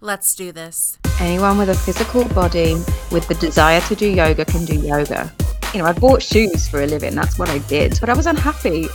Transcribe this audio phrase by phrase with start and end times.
[0.00, 0.98] Let's do this.
[1.20, 2.74] Anyone with a physical body
[3.10, 5.32] with the desire to do yoga can do yoga.
[5.72, 8.26] You know, I bought shoes for a living, that's what I did, but I was
[8.26, 8.88] unhappy.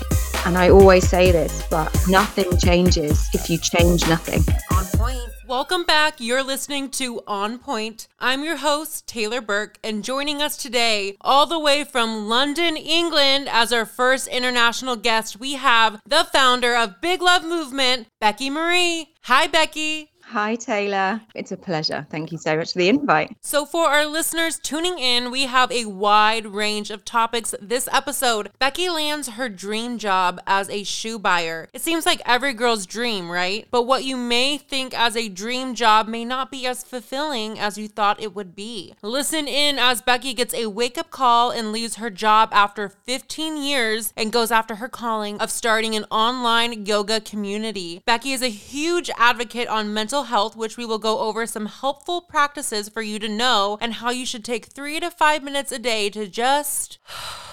[0.45, 4.43] And I always say this, but nothing changes if you change nothing.
[4.75, 5.31] On point.
[5.47, 6.21] Welcome back.
[6.21, 8.07] You're listening to On Point.
[8.19, 13.49] I'm your host, Taylor Burke, and joining us today, all the way from London, England,
[13.51, 19.09] as our first international guest, we have the founder of Big Love Movement, Becki Marie.
[19.23, 20.07] Hi, Becki.
[20.31, 21.19] Hi, Taylor.
[21.35, 22.07] It's a pleasure.
[22.09, 23.35] Thank you so much for the invite.
[23.41, 28.49] So, for our listeners tuning in, we have a wide range of topics this episode.
[28.57, 31.67] Becki lands her dream job as a shoe buyer.
[31.73, 33.67] It seems like every girl's dream, right?
[33.71, 37.77] But what you may think as a dream job may not be as fulfilling as
[37.77, 38.93] you thought it would be.
[39.01, 43.57] Listen in as Becki gets a wake up call and leaves her job after 15
[43.57, 48.01] years and goes after her calling of starting an online yoga community.
[48.07, 51.65] Becki is a huge advocate on mental mental health, which we will go over some
[51.65, 55.71] helpful practices for you to know and how you should take three to five minutes
[55.71, 56.99] a day to just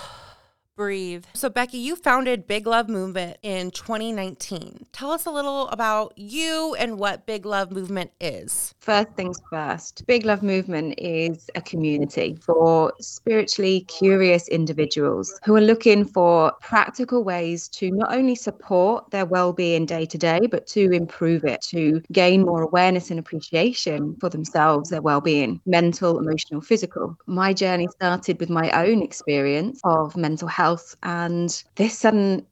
[0.79, 1.25] breathe.
[1.35, 4.87] So, Becki, you founded Big Love Movement in 2019.
[4.93, 8.73] Tell us a little about you and what Big Love Movement is.
[8.79, 15.61] First things first, Big Love Movement is a community for spiritually curious individuals who are
[15.61, 20.69] looking for practical ways to not only support their well being day to day, but
[20.69, 26.21] to improve it, to gain more awareness and appreciation for themselves, their well being, mental,
[26.21, 27.19] emotional, physical.
[27.27, 30.68] My journey started with my own experience of mental health
[31.03, 32.47] and this sudden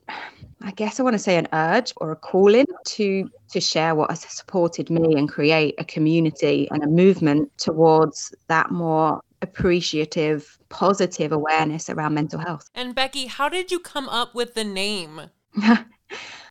[0.62, 4.10] I guess I want to say an urge or a calling to to share what
[4.10, 11.30] has supported me and create a community and a movement towards that more appreciative, positive
[11.30, 12.70] awareness around mental health.
[12.74, 15.30] And Becki, how did you come up with the name?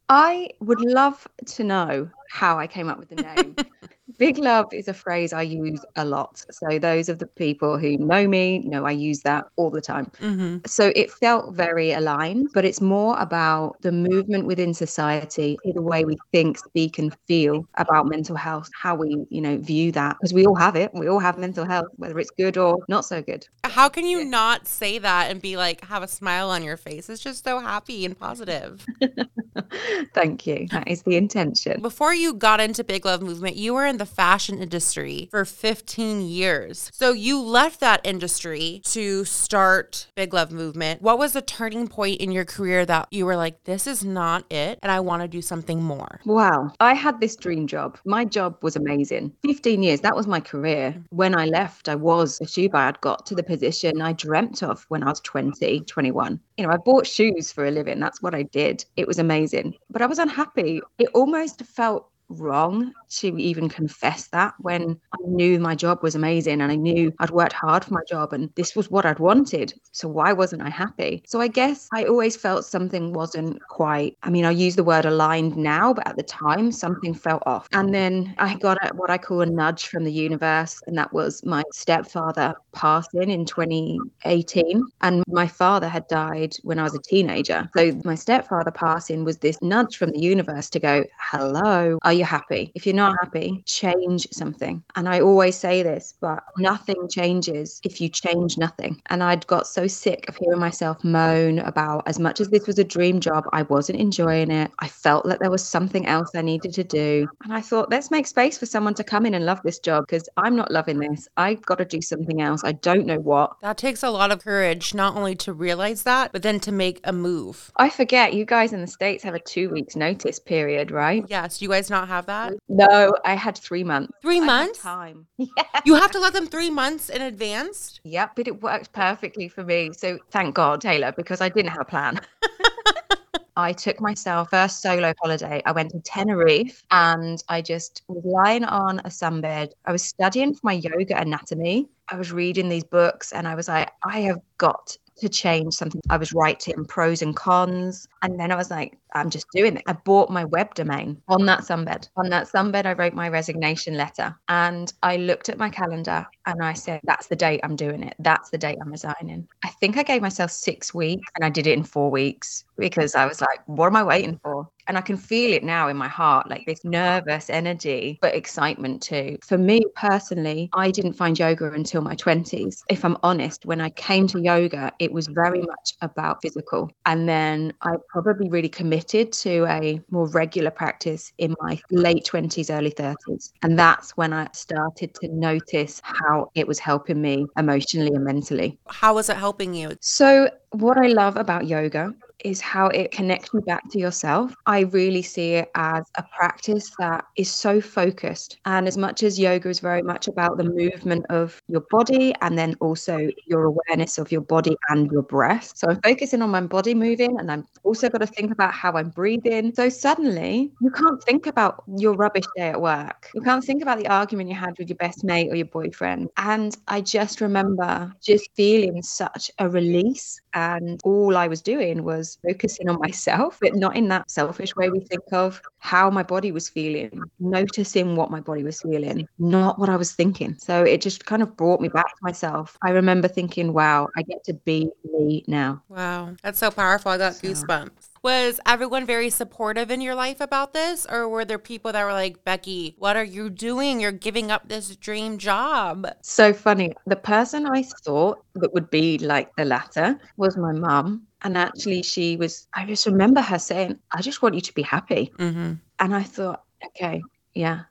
[0.09, 3.55] I would love to know how I came up with the name.
[4.17, 6.45] Big love is a phrase I use a lot.
[6.51, 10.11] So those of the people who know me know I use that all the time.
[10.21, 10.57] Mm-hmm.
[10.67, 16.05] So it felt very aligned, but it's more about the movement within society, the way
[16.05, 20.33] we think, speak, and feel about mental health, how we, you know, view that because
[20.33, 20.91] we all have it.
[20.93, 23.47] We all have mental health, whether it's good or not so good.
[23.75, 27.09] How can you not say that and be like have a smile on your face?
[27.09, 28.85] It's just so happy and positive.
[30.13, 30.67] Thank you.
[30.71, 31.81] That is the intention.
[31.81, 36.21] Before you got into Big Love Movement, you were in the fashion industry for 15
[36.21, 36.89] years.
[36.93, 41.01] So you left that industry to start Big Love Movement.
[41.01, 44.49] What was the turning point in your career that you were like, this is not
[44.49, 46.21] it, and I want to do something more?
[46.23, 46.71] Wow.
[46.79, 47.97] I had this dream job.
[48.05, 49.33] My job was amazing.
[49.41, 50.93] 15 years, that was my career.
[50.97, 51.03] Mm.
[51.09, 52.85] When I left, I was a shoe buyer.
[52.85, 53.64] I'd got to the position
[54.01, 56.39] I dreamt of when I was 20, 21.
[56.57, 57.99] You know, I bought shoes for a living.
[57.99, 58.85] That's what I did.
[58.95, 59.75] It was amazing.
[59.89, 60.81] But I was unhappy.
[60.97, 66.61] It almost felt wrong to even confess that when I knew my job was amazing
[66.61, 69.73] and I knew I'd worked hard for my job and this was what I'd wanted.
[69.91, 71.23] So why wasn't I happy?
[71.25, 75.05] So I guess I always felt something wasn't quite, I mean, I use the word
[75.05, 77.67] aligned now, but at the time something felt off.
[77.73, 81.43] And then I got what I call a nudge from the universe, and that was
[81.45, 84.83] my stepfather passing in 2018.
[85.01, 87.69] And my father had died when I was a teenager.
[87.75, 92.25] So my stepfather passing was this nudge from the universe to go, hello, are you
[92.25, 92.71] happy?
[92.75, 94.83] If you're not happy, change something.
[94.95, 99.01] And I always say this, but nothing changes if you change nothing.
[99.07, 102.79] And I'd got so sick of hearing myself moan about as much as this was
[102.79, 104.71] a dream job, I wasn't enjoying it.
[104.79, 107.27] I felt that there was something else I needed to do.
[107.43, 110.05] And I thought, let's make space for someone to come in and love this job
[110.07, 111.27] because I'm not loving this.
[111.37, 112.63] I've got to do something else.
[112.63, 113.55] I don't know what.
[113.61, 116.99] That takes a lot of courage, not only to realize that, but then to make
[117.03, 117.71] a move.
[117.77, 121.23] I forget you guys in the States have a two weeks notice period, right?
[121.27, 121.61] Yes.
[121.61, 122.53] You guys not not have that?
[122.69, 124.13] No, I had three months.
[124.21, 124.79] Three months?
[124.79, 125.27] time.
[125.37, 125.47] Yeah.
[125.85, 127.99] You have to let them three months in advance?
[128.03, 129.91] Yep, but it worked perfectly for me.
[129.93, 132.19] So thank God, Taylor, because I didn't have a plan.
[133.57, 135.61] I took myself first solo holiday.
[135.65, 139.71] I went to Tenerife and I just was lying on a sunbed.
[139.85, 141.87] I was studying for my yoga anatomy.
[142.09, 146.01] I was reading these books and I was like, I have got to change something.
[146.09, 148.07] I was writing pros and cons.
[148.25, 149.83] And then I was like, I'm just doing it.
[149.85, 152.09] I bought my web domain on that sunbed.
[152.17, 156.63] On that sunbed, I wrote my resignation letter and I looked at my calendar and
[156.63, 158.15] I said, That's the date I'm doing it.
[158.17, 159.47] That's the date I'm resigning.
[159.63, 163.13] I think I gave myself six weeks and I did it in four weeks because
[163.13, 164.67] I was like, What am I waiting for?
[164.87, 169.01] And I can feel it now in my heart, like this nervous energy, but excitement
[169.01, 169.37] too.
[169.43, 172.81] For me personally, I didn't find yoga until my 20s.
[172.87, 176.91] If I'm honest, when I came to yoga, it was very much about physical.
[177.07, 182.73] And then I probably really committed to a more regular practice in my late 20s,
[182.73, 183.51] early 30s.
[183.61, 188.79] And that's when I started to notice how it was helping me emotionally and mentally.
[188.87, 189.97] How was it helping you?
[189.99, 194.53] So, what I love about yoga is how it connects you back to yourself.
[194.65, 198.57] I really see it as a practice that is so focused.
[198.65, 202.57] And as much as yoga is very much about the movement of your body and
[202.57, 205.71] then also your awareness of your body and your breath.
[205.75, 208.93] So I'm focusing on my body moving and I'm also got to think about how
[208.93, 209.73] I'm breathing.
[209.75, 213.29] So suddenly you can't think about your rubbish day at work.
[213.33, 216.29] You can't think about the argument you had with your best mate or your boyfriend.
[216.37, 220.39] And I just remember just feeling such a release.
[220.53, 224.89] And all I was doing was focusing on myself, but not in that selfish way
[224.89, 229.77] we think of how my body was feeling, noticing what my body was feeling, not
[229.79, 230.55] what I was thinking.
[230.57, 232.77] So it just kind of brought me back to myself.
[232.83, 235.83] I remember thinking, wow, I get to be me now.
[235.89, 236.35] Wow.
[236.41, 237.11] That's so powerful.
[237.11, 237.47] I got so.
[237.47, 238.09] goosebumps.
[238.25, 241.05] Was everyone very supportive in your life about this?
[241.07, 243.99] Or were there people that were like, Becki, what are you doing?
[243.99, 246.07] You're giving up this dream job.
[246.23, 246.93] So funny.
[247.05, 251.27] The person I thought that would be like the latter was my mum.
[251.45, 254.81] And actually, she was, I just remember her saying, I just want you to be
[254.81, 255.31] happy.
[255.37, 255.73] Mm-hmm.
[255.99, 257.21] And I thought, okay,
[257.53, 257.81] yeah,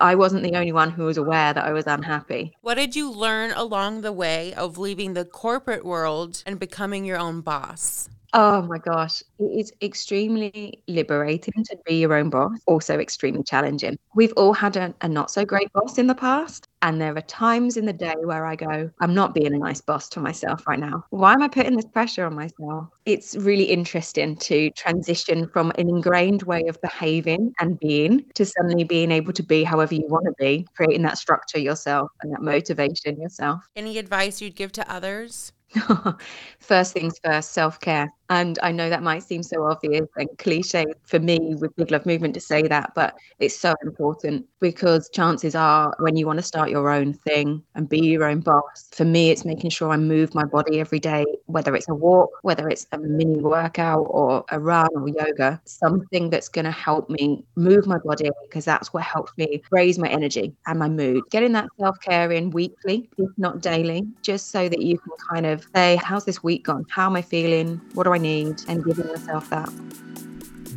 [0.00, 2.56] I wasn't the only one who was aware that I was unhappy.
[2.62, 7.18] What did you learn along the way of leaving the corporate world and becoming your
[7.18, 8.08] own boss?
[8.34, 13.98] Oh my gosh, it is extremely liberating to be your own boss, also extremely challenging.
[14.14, 17.22] We've all had a, a, not so great boss in the past, and there are
[17.22, 20.66] times in the day where I go, I'm not being a nice boss to myself
[20.66, 21.04] right now.
[21.10, 22.88] Why am I putting this pressure on myself?
[23.04, 28.84] It's really interesting to transition from an ingrained way of behaving and being to suddenly
[28.84, 32.40] being able to be however you want to be, creating that structure yourself and that
[32.40, 33.62] motivation yourself.
[33.76, 35.52] Any advice you'd give to others?
[36.58, 38.12] first things first, self care.
[38.32, 42.06] And I know that might seem so obvious and cliche for me with Big Love
[42.06, 46.42] Movement to say that, but it's so important because chances are when you want to
[46.42, 49.98] start your own thing and be your own boss, for me, it's making sure I
[49.98, 54.46] move my body every day, whether it's a walk, whether it's a mini workout or
[54.50, 58.94] a run or yoga, something that's going to help me move my body because that's
[58.94, 61.22] what helps me raise my energy and my mood.
[61.30, 65.44] Getting that self care in weekly, if not daily, just so that you can kind
[65.44, 66.86] of say, How's this week gone?
[66.88, 67.78] How am I feeling?
[67.92, 68.62] What do I need?
[68.68, 69.68] And giving yourself that.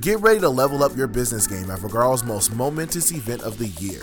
[0.02, 3.68] Get ready to level up your business game at Vagaro's most momentous event of the
[3.68, 4.02] year,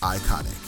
[0.00, 0.63] Iconic.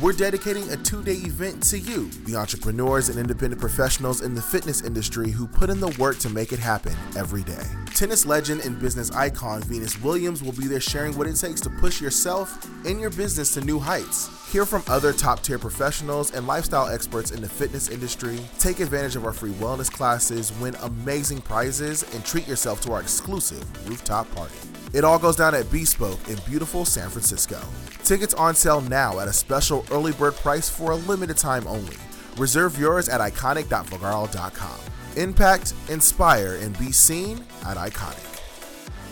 [0.00, 4.40] We're dedicating a two day event to you, the entrepreneurs and independent professionals in the
[4.40, 7.64] fitness industry who put in the work to make it happen every day.
[7.96, 11.70] Tennis legend and business icon Venus Williams will be there sharing what it takes to
[11.70, 14.30] push yourself and your business to new heights.
[14.52, 18.38] Hear from other top tier professionals and lifestyle experts in the fitness industry.
[18.60, 23.00] Take advantage of our free wellness classes, win amazing prizes, and treat yourself to our
[23.00, 24.54] exclusive rooftop party.
[24.94, 27.60] It all goes down at Bespoke in beautiful San Francisco.
[28.04, 31.96] Tickets on sale now at a special early bird price for a limited time only.
[32.38, 34.80] Reserve yours at iconic.vagaro.com.
[35.16, 38.24] Impact, inspire, and be seen at Iconic.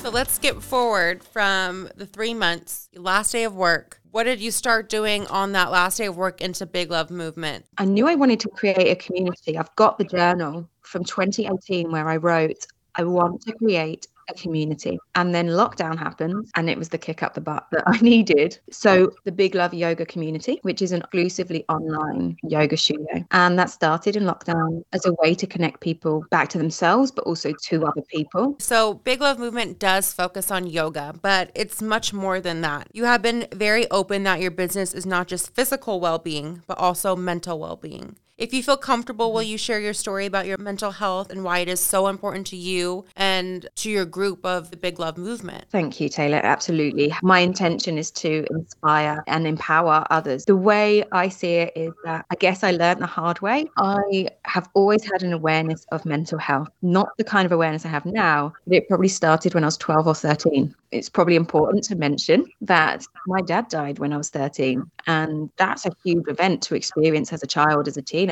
[0.00, 4.00] So let's skip forward from the three months, last day of work.
[4.12, 7.67] What did you start doing on that last day of work into Big Love Movement?
[7.76, 9.58] I knew I wanted to create a community.
[9.58, 14.99] I've got the journal from 2018 where I wrote, I want to create a community.
[15.14, 18.58] And then lockdown happened and it was the kick up the butt that I needed.
[18.70, 23.24] So the Big Love Yoga community, which is an exclusively online yoga studio.
[23.31, 27.24] And that started in lockdown as a way to connect people back to themselves, but
[27.24, 28.56] also to other people.
[28.58, 32.89] So Big Love Movement does focus on yoga, but it's much more than that.
[32.93, 36.79] You have been very open that your business is not just physical well being, but
[36.79, 38.17] also mental well being.
[38.38, 39.52] If you feel comfortable, will mm-hmm.
[39.52, 42.56] you share your story about your mental health and why it is so important to
[42.56, 45.64] you and to your group of the Big Love Movement?
[45.70, 46.40] Thank you, Taylor.
[46.44, 47.14] Absolutely.
[47.22, 50.44] My intention is to inspire and empower others.
[50.44, 53.70] The way I see it is that I guess I learned the hard way.
[53.78, 57.88] I have always had an awareness of mental health, not the kind of awareness I
[57.88, 61.84] have now, but it probably started when I was 12 or 13 it's probably important
[61.84, 64.88] to mention that my dad died when I was 13.
[65.06, 68.25] And that's a huge event to experience as a child, as a teenager.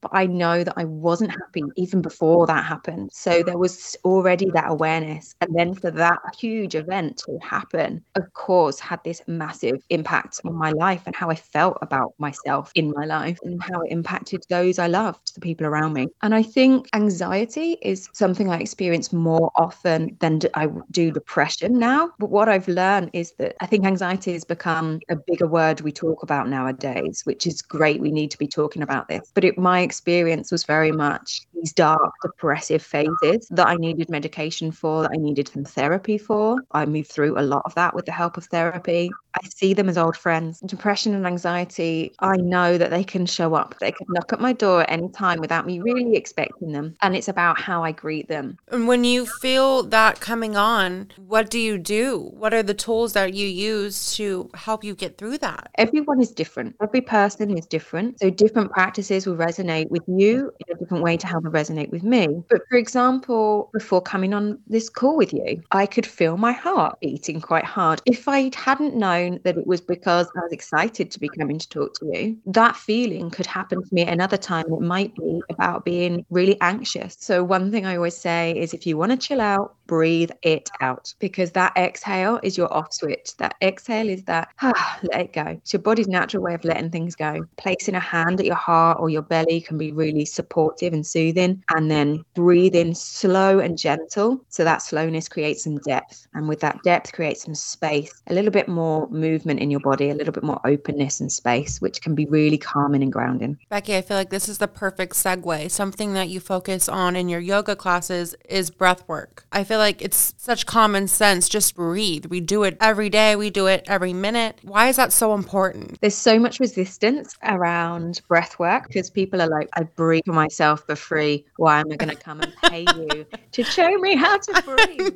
[0.00, 3.10] But I know that I wasn't happy even before that happened.
[3.12, 5.34] So there was already that awareness.
[5.40, 10.54] And then for that huge event to happen, of course, had this massive impact on
[10.54, 14.44] my life and how I felt about myself in my life and how it impacted
[14.48, 16.08] those I loved, the people around me.
[16.22, 22.10] And I think anxiety is something I experience more often than I do depression now
[22.18, 25.92] but what I've learned is that I think anxiety has become a bigger word we
[25.92, 28.00] talk about nowadays, which is great.
[28.00, 29.30] We need to be talking about this.
[29.34, 34.10] But But it, my experience was very much these dark, depressive phases that I needed
[34.10, 36.58] medication for, that I needed some therapy for.
[36.72, 39.10] I moved through a lot of that with the help of therapy.
[39.34, 40.60] I see them as old friends.
[40.60, 43.76] Depression and anxiety, I know that they can show up.
[43.80, 46.96] They can knock at my door at any time without me really expecting them.
[47.00, 48.58] And it's about how I greet them.
[48.68, 52.30] And when you feel that coming on, what do you do?
[52.34, 55.70] What are the tools that you use to help you get through that?
[55.76, 56.76] Everyone is different.
[56.82, 58.18] Every person is different.
[58.18, 61.90] So different practices will resonate with you in a different way to how they resonate
[61.90, 62.42] with me.
[62.48, 66.98] But for example, before coming on this call with you, I could feel my heart
[67.00, 68.00] beating quite hard.
[68.06, 71.68] If I hadn't known that it was because I was excited to be coming to
[71.68, 74.66] talk to you, that feeling could happen to me another time.
[74.72, 77.16] It might be about being really anxious.
[77.20, 80.70] So one thing I always say is if you want to chill out, breathe it
[80.80, 83.36] out because that exhale is your off switch.
[83.38, 85.46] That exhale is that, ah, let it go.
[85.46, 87.44] It's your body's natural way of letting things go.
[87.56, 91.62] Placing a hand at your heart or your belly can be really supportive and soothing.
[91.74, 94.44] And then breathe in slow and gentle.
[94.48, 96.26] So that slowness creates some depth.
[96.34, 100.10] And with that depth, creates some space, a little bit more movement in your body,
[100.10, 103.58] a little bit more openness and space, which can be really calming and grounding.
[103.70, 105.70] Becki, I feel like this is the perfect segue.
[105.70, 109.44] Something that you focus on in your yoga classes is breath work.
[109.52, 111.48] I feel like it's such common sense.
[111.48, 112.26] Just breathe.
[112.26, 114.58] We do it every day, we do it every minute.
[114.62, 116.00] Why is that so important?
[116.00, 120.84] There's so much resistance around breath work because people are like, I breathe for myself
[120.86, 121.44] for free.
[121.56, 125.14] Why am I going to come and pay you to show me how to breathe?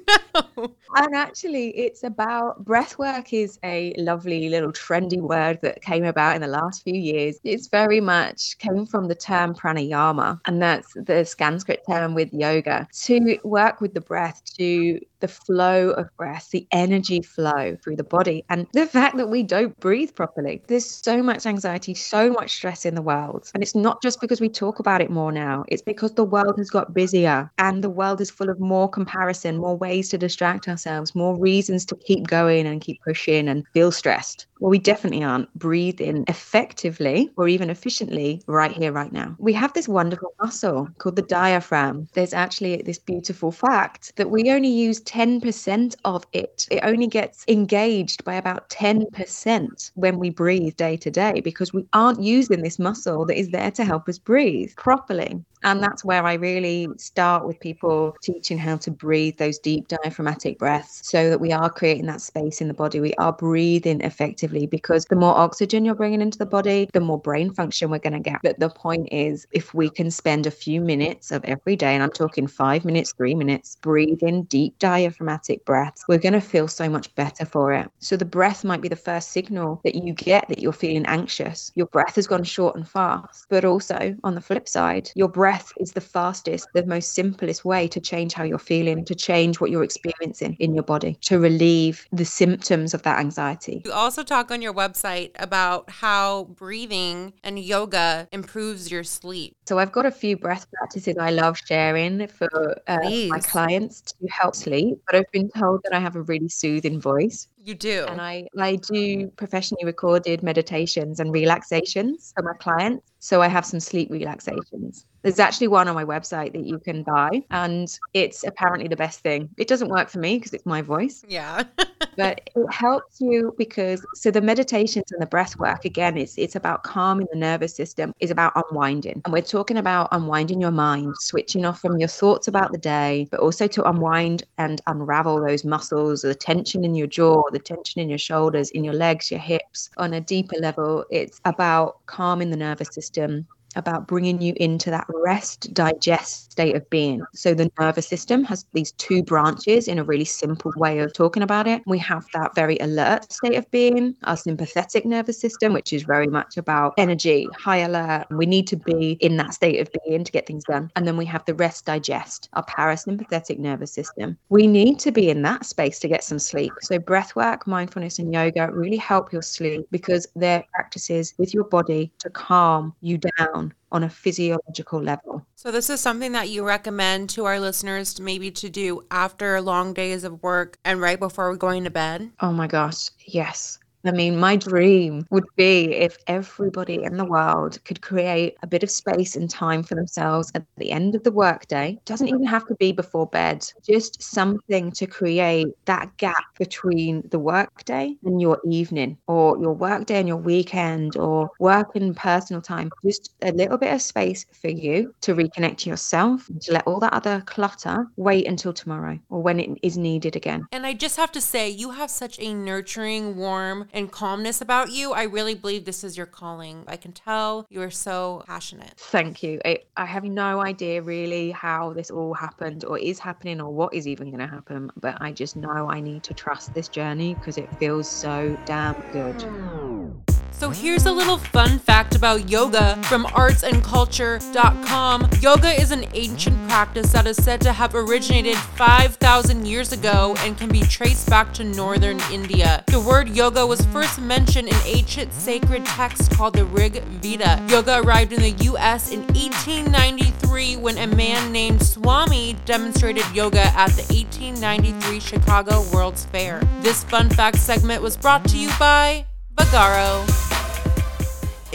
[0.96, 6.36] And actually, it's about breath work is a lovely little trendy word that came about
[6.36, 7.38] in the last few years.
[7.44, 12.86] It's very much came from the term pranayama, and that's the Sanskrit term with yoga
[13.02, 18.04] to work with the breath to the flow of breath, the energy flow through the
[18.04, 20.62] body, and the fact that we don't breathe properly.
[20.66, 23.50] There's so much anxiety, so much stress in the world.
[23.54, 26.58] And it's not just because we talk about it more now, it's because the world
[26.58, 30.68] has got busier and the world is full of more comparison, more ways to distract
[30.68, 34.46] ourselves, more reasons to keep going and keep pushing and feel stressed.
[34.64, 39.36] Well, we definitely aren't breathing effectively or even efficiently right here, right now.
[39.38, 42.08] We have this wonderful muscle called the diaphragm.
[42.14, 46.66] There's actually this beautiful fact that we only use 10% of it.
[46.70, 51.86] It only gets engaged by about 10% when we breathe day to day because we
[51.92, 55.44] aren't using this muscle that is there to help us breathe properly.
[55.64, 60.58] And that's where I really start with people teaching how to breathe those deep diaphragmatic
[60.58, 63.00] breaths so that we are creating that space in the body.
[63.00, 67.20] We are breathing effectively because the more oxygen you're bringing into the body, the more
[67.20, 68.40] brain function we're going to get.
[68.42, 72.02] But the point is, if we can spend a few minutes of every day, and
[72.02, 76.88] I'm talking five minutes, three minutes, breathing deep diaphragmatic breaths, we're going to feel so
[76.88, 77.90] much better for it.
[77.98, 81.72] So the breath might be the first signal that you get that you're feeling anxious.
[81.74, 83.46] Your breath has gone short and fast.
[83.48, 87.88] But also on the flip side, your breath is the fastest, the most simplest way
[87.88, 92.06] to change how you're feeling, to change what you're experiencing in your body, to relieve
[92.12, 93.82] the symptoms of that anxiety.
[93.84, 99.56] You also talk on your website about how breathing and yoga improves your sleep.
[99.66, 102.98] So I've got a few breath practices I love sharing for uh,
[103.28, 107.00] my clients to help sleep, but I've been told that I have a really soothing
[107.00, 107.48] voice.
[107.64, 108.04] You do.
[108.10, 113.10] And I, I do professionally recorded meditations and relaxations for my clients.
[113.20, 115.06] So I have some sleep relaxations.
[115.22, 119.20] There's actually one on my website that you can buy, and it's apparently the best
[119.20, 119.48] thing.
[119.56, 121.24] It doesn't work for me because it's my voice.
[121.26, 121.62] Yeah.
[122.16, 126.56] but it helps you because so the meditations and the breath work again it's it's
[126.56, 131.14] about calming the nervous system is about unwinding and we're talking about unwinding your mind
[131.18, 135.64] switching off from your thoughts about the day but also to unwind and unravel those
[135.64, 139.40] muscles the tension in your jaw the tension in your shoulders in your legs your
[139.40, 139.88] hips.
[139.96, 143.46] On a deeper level it's about calming the nervous system
[143.76, 147.24] about bringing you into that rest digest state of being.
[147.34, 151.42] So the nervous system has these two branches in a really simple way of talking
[151.42, 151.82] about it.
[151.86, 156.26] We have that very alert state of being, our sympathetic nervous system, which is very
[156.26, 158.26] much about energy, high alert.
[158.30, 160.90] We need to be in that state of being to get things done.
[160.96, 164.38] And then we have the rest digest, our parasympathetic nervous system.
[164.48, 166.72] We need to be in that space to get some sleep.
[166.82, 171.64] So breath work, mindfulness and yoga really help your sleep because they're practices with your
[171.64, 175.46] body to calm you down on a physiological level.
[175.54, 179.94] So this is something that you recommend to our listeners maybe to do after long
[179.94, 182.30] days of work and right before we're going to bed?
[182.40, 183.78] Oh my gosh, yes.
[184.04, 188.82] I mean, my dream would be if everybody in the world could create a bit
[188.82, 191.98] of space and time for themselves at the end of the workday.
[192.04, 197.38] Doesn't even have to be before bed, just something to create that gap between the
[197.38, 202.90] workday and your evening, or your workday and your weekend, or work and personal time.
[203.04, 207.00] Just a little bit of space for you to reconnect to yourself, to let all
[207.00, 210.66] that other clutter wait until tomorrow or when it is needed again.
[210.72, 214.90] And I just have to say, you have such a nurturing, warm, and calmness about
[214.90, 215.12] you.
[215.12, 216.84] I really believe this is your calling.
[216.86, 218.92] I can tell you are so passionate.
[218.96, 219.60] Thank you.
[219.64, 223.94] I, I have no idea really how this all happened or is happening or what
[223.94, 227.34] is even going to happen, but I just know I need to trust this journey
[227.34, 229.40] because it feels so damn good.
[229.40, 230.33] Hmm.
[230.56, 235.28] So here's a little fun fact about yoga from artsandculture.com.
[235.40, 240.56] Yoga is an ancient practice that is said to have originated 5,000 years ago and
[240.56, 242.84] can be traced back to northern India.
[242.86, 247.60] The word yoga was first mentioned in ancient sacred text called the Rig Veda.
[247.68, 253.90] Yoga arrived in the US in 1893 when a man named Swami demonstrated yoga at
[253.90, 256.60] the 1893 Chicago World's Fair.
[256.80, 260.43] This fun fact segment was brought to you by Vagaro.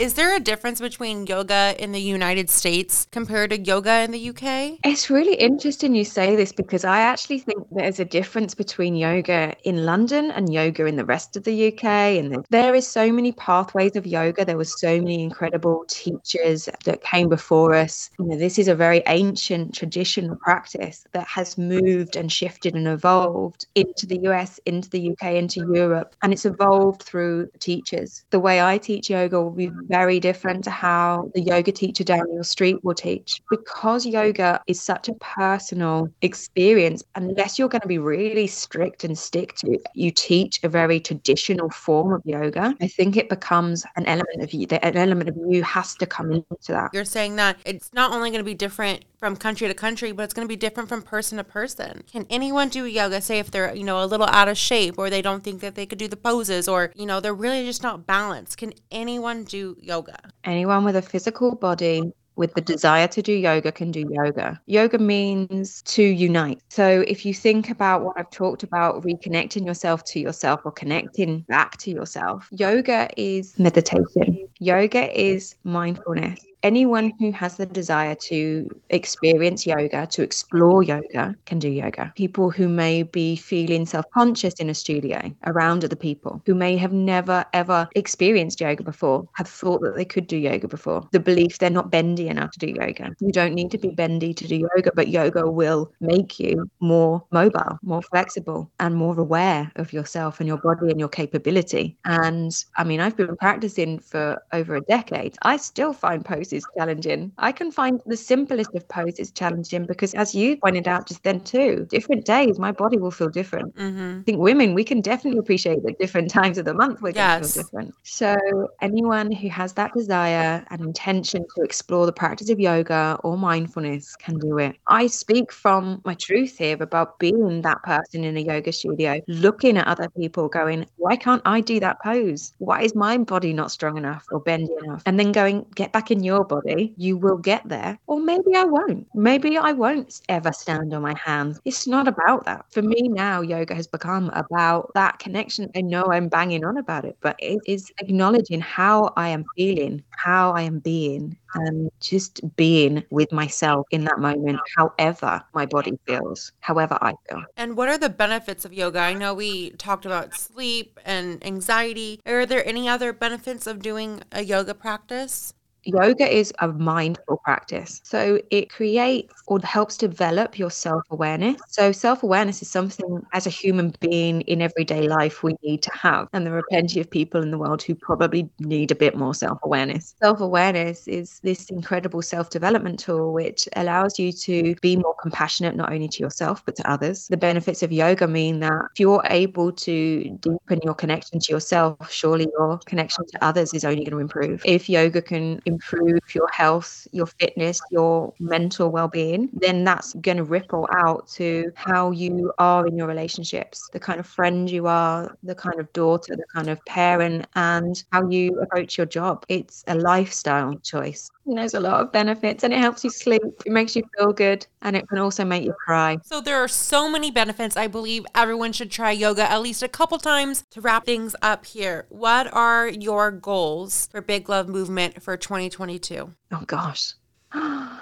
[0.00, 4.30] Is there a difference between yoga in the United States compared to yoga in the
[4.30, 4.78] UK?
[4.82, 9.54] It's really interesting you say this because I actually think there's a difference between yoga
[9.62, 11.84] in London and yoga in the rest of the UK.
[11.84, 14.42] And there is so many pathways of yoga.
[14.42, 18.08] There was so many incredible teachers that came before us.
[18.18, 22.88] You know, this is a very ancient traditional practice that has moved and shifted and
[22.88, 28.24] evolved into the US, into the UK, into Europe, and it's evolved through teachers.
[28.30, 32.32] The way I teach yoga will be very different to how the yoga teacher down
[32.32, 33.42] your street will teach.
[33.50, 39.18] Because yoga is such a personal experience, unless you're going to be really strict and
[39.18, 44.06] stick to you teach a very traditional form of yoga, I think it becomes an
[44.06, 44.66] element of you.
[44.70, 46.90] An element of you has to come into that.
[46.92, 50.22] You're saying that it's not only going to be different from country to country, but
[50.24, 52.02] it's going to be different from person to person.
[52.10, 55.10] Can anyone do yoga, say if they're, you know, a little out of shape or
[55.10, 57.82] they don't think that they could do the poses or, you know, they're really just
[57.82, 58.56] not balanced?
[58.56, 60.18] Can anyone do yoga?
[60.44, 64.58] Anyone with a physical body with the desire to do yoga can do yoga.
[64.64, 66.62] Yoga means to unite.
[66.70, 71.40] So if you think about what I've talked about, reconnecting yourself to yourself or connecting
[71.40, 74.48] back to yourself, yoga is meditation.
[74.58, 81.58] Yoga is mindfulness anyone who has the desire to experience yoga, to explore yoga, can
[81.58, 82.12] do yoga.
[82.16, 86.76] People who may be feeling self conscious in a studio around other people, who may
[86.76, 91.08] have never ever experienced yoga before, have thought that they could do yoga before.
[91.12, 93.10] The belief they're not bendy enough to do yoga.
[93.20, 97.24] You don't need to be bendy to do yoga, but yoga will make you more
[97.32, 101.96] mobile, more flexible, and more aware of yourself and your body and your capability.
[102.04, 105.36] And I mean, I've been practicing for over a decade.
[105.42, 107.32] I still find poses poses challenging.
[107.38, 111.40] I can find the simplest of poses challenging because, as you pointed out just then
[111.40, 113.74] too, different days my body will feel different.
[113.76, 114.20] Mm-hmm.
[114.20, 117.42] I think women we can definitely appreciate that different times of the month we're going
[117.42, 117.94] to feel different.
[118.02, 118.36] So
[118.80, 124.16] anyone who has that desire and intention to explore the practice of yoga or mindfulness
[124.16, 124.76] can do it.
[124.88, 129.76] I speak from my truth here about being that person in a yoga studio, looking
[129.76, 132.52] at other people, going, why can't I do that pose?
[132.58, 135.02] Why is my body not strong enough or bendy enough?
[135.06, 137.98] And then going, get back in your body, you will get there.
[138.06, 139.06] Or maybe I won't.
[139.14, 141.60] Maybe I won't ever stand on my hands.
[141.64, 142.66] It's not about that.
[142.70, 145.70] For me now, yoga has become about that connection.
[145.76, 150.02] I know I'm banging on about it, but it is acknowledging how I am feeling,
[150.10, 155.98] how I am being, and just being with myself in that moment, however my body
[156.06, 157.44] feels, however I feel.
[157.56, 159.00] And what are the benefits of yoga?
[159.00, 162.20] I know we talked about sleep and anxiety.
[162.26, 165.54] Are there any other benefits of doing a yoga practice?
[165.84, 168.00] Yoga is a mindful practice.
[168.04, 171.60] So it creates or helps develop your self awareness.
[171.68, 175.90] So, self awareness is something as a human being in everyday life we need to
[175.92, 176.28] have.
[176.32, 179.34] And there are plenty of people in the world who probably need a bit more
[179.34, 180.14] self awareness.
[180.22, 185.76] Self awareness is this incredible self development tool which allows you to be more compassionate,
[185.76, 187.26] not only to yourself, but to others.
[187.28, 192.10] The benefits of yoga mean that if you're able to deepen your connection to yourself,
[192.10, 194.62] surely your connection to others is only going to improve.
[194.64, 200.36] If yoga can improve your health, your fitness, your mental well being, then that's going
[200.36, 204.86] to ripple out to how you are in your relationships, the kind of friend you
[204.86, 209.44] are, the kind of daughter, the kind of parent, and how you approach your job.
[209.48, 213.42] It's a lifestyle choice There's a lot of benefits and it helps you sleep.
[213.66, 216.18] It makes you feel good and it can also make you cry.
[216.22, 217.76] So there are so many benefits.
[217.76, 221.66] I believe everyone should try yoga at least a couple times to wrap things up
[221.66, 222.06] here.
[222.08, 226.32] What are your goals for Big Love Movement for 2022?
[226.52, 227.14] Oh gosh.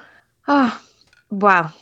[0.51, 1.73] Ah, oh, wow.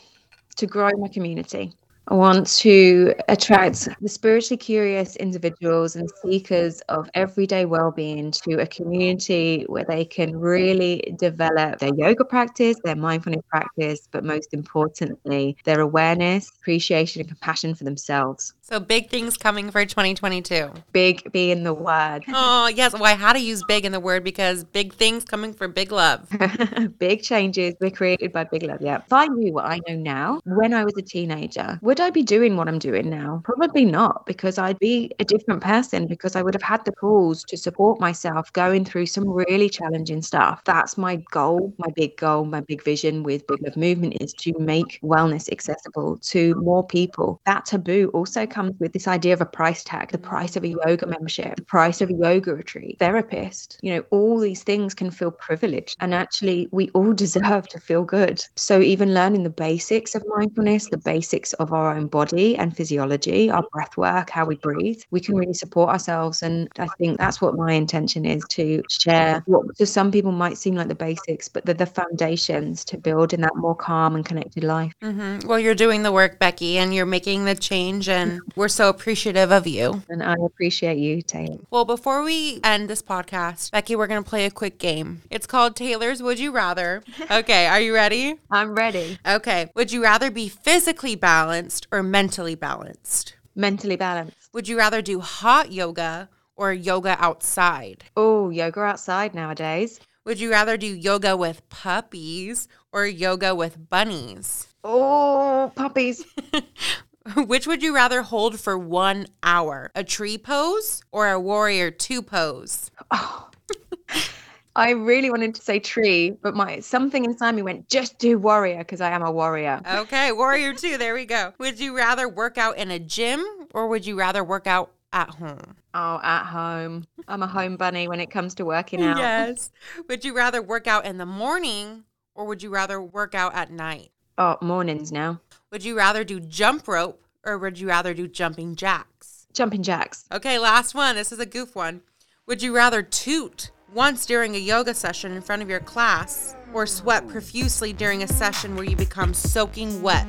[0.57, 1.71] To grow my community.
[2.09, 8.67] I want to attract the spiritually curious individuals and seekers of everyday well-being to a
[8.67, 15.57] community where they can really develop their yoga practice, their mindfulness practice, but most importantly,
[15.65, 18.53] their awareness, appreciation, and compassion for themselves.
[18.69, 20.69] So big things coming for 2022.
[20.91, 22.25] Big being the word.
[22.39, 22.93] Oh, yes.
[22.93, 25.91] Well, I had to use big in the word because big things coming for big
[25.91, 26.27] love.
[26.99, 28.81] big changes were created by big love.
[28.81, 28.97] Yeah.
[28.97, 32.23] If I knew what I know now when I was a teenager, would I be
[32.23, 33.41] doing what I'm doing now?
[33.43, 37.43] Probably not, because I'd be a different person because I would have had the tools
[37.45, 40.61] to support myself going through some really challenging stuff.
[40.65, 44.53] That's my goal, my big goal, my big vision with Big Love Movement is to
[44.59, 47.39] make wellness accessible to more people.
[47.45, 50.69] That taboo also comes with this idea of a price tag, the price of a
[50.69, 53.79] yoga membership, the price of a yoga retreat, therapist.
[53.83, 55.95] You know, all these things can feel privileged.
[55.99, 58.43] And actually, we all deserve to feel good.
[58.55, 63.51] So, even learning the basics of mindfulness, the basics of our own body and physiology,
[63.51, 66.41] our breath work, how we breathe, we can really support ourselves.
[66.41, 70.57] And I think that's what my intention is to share what to some people might
[70.57, 74.25] seem like the basics, but they're the foundations to build in that more calm and
[74.25, 74.93] connected life.
[75.03, 75.47] Mm-hmm.
[75.47, 78.09] Well, you're doing the work, Becki, and you're making the change.
[78.09, 80.03] And we're so appreciative of you.
[80.09, 81.59] And I appreciate you, Taylor.
[81.69, 85.21] Well, before we end this podcast, Becki, we're going to play a quick game.
[85.29, 87.03] It's called Taylor's Would You Rather.
[87.29, 88.35] Okay, are you ready?
[88.49, 89.19] I'm ready.
[89.27, 89.69] Okay.
[89.75, 93.35] Would you rather be physically balanced or mentally balanced?
[93.53, 94.49] Mentally balanced.
[94.53, 98.05] Would you rather do hot yoga or yoga outside?
[98.15, 99.99] Oh, yoga outside nowadays.
[100.25, 104.67] Would you rather do yoga with puppies or yoga with bunnies?
[104.83, 106.25] Oh, puppies.
[107.35, 109.91] Which would you rather hold for one hour?
[109.95, 112.91] A tree pose or a warrior two pose?
[113.11, 113.49] Oh.
[114.75, 118.77] I really wanted to say tree, but my something inside me went just do warrior
[118.77, 119.81] because I am a warrior.
[119.91, 120.99] Okay, warrior two.
[120.99, 121.53] There we go.
[121.57, 125.31] Would you rather work out in a gym or would you rather work out at
[125.31, 125.75] home?
[125.95, 127.05] Oh, at home.
[127.27, 129.17] I'm a home bunny when it comes to working out.
[129.17, 129.71] Yes.
[130.07, 132.03] Would you rather work out in the morning
[132.35, 134.11] or would you rather work out at night?
[134.37, 135.41] Oh, mornings now.
[135.69, 139.47] Would you rather do jump rope or would you rather do jumping jacks?
[139.51, 140.23] Jumping jacks.
[140.31, 141.15] Okay, last one.
[141.15, 142.01] This is a goof one.
[142.45, 146.85] Would you rather toot once during a yoga session in front of your class or
[146.85, 150.25] sweat profusely during a session where you become soaking wet?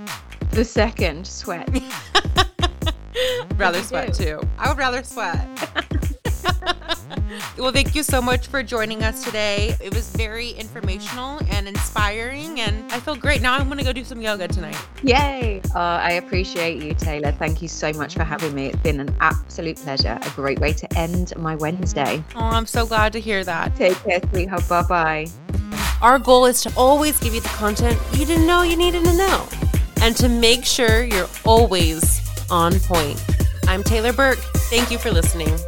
[0.51, 1.68] The second, sweat.
[3.57, 4.40] rather sweat too.
[4.59, 5.46] I would rather sweat.
[7.59, 9.77] well, thank you so much for joining us today.
[9.81, 13.42] It was very informational and inspiring, and I feel great.
[13.42, 14.77] Now I'm going to go do some yoga tonight.
[15.03, 15.61] Yay!
[15.75, 17.33] Uh, I appreciate you, Taylor.
[17.33, 18.66] Thank you so much for having me.
[18.66, 20.18] It's been an absolute pleasure.
[20.21, 22.23] A great way to end my Wednesday.
[22.35, 23.75] Oh, I'm so glad to hear that.
[23.77, 24.68] Take care, sweetheart.
[24.68, 25.27] Bye bye.
[26.01, 29.16] Our goal is to always give you the content you didn't know you needed to
[29.16, 29.49] know,
[30.01, 33.23] and to make sure you're always on point.
[33.66, 34.38] I'm Taylor Burke.
[34.71, 35.59] Thank you for listening.